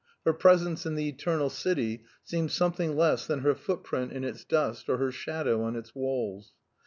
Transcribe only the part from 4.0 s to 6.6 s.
in its dust or her shadow on its walls.